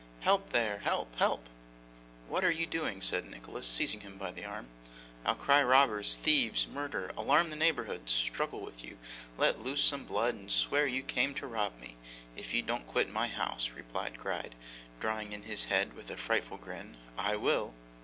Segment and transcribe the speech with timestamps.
[0.21, 0.79] 'Help here!
[0.79, 1.15] Help!
[1.17, 1.47] Help!'
[2.27, 4.67] 'What are you doing?' said Nicholas, seizing him by the arm.
[5.23, 8.97] 'I'll cry robbers, thieves, murder, alarm the neighbourhood, struggle with you,
[9.37, 11.97] let loose some blood, and swear you came to rob me,
[12.35, 14.55] if you don't quit my house,' replied Gride,
[14.99, 17.73] drawing in his head with a frightful grin, 'I will!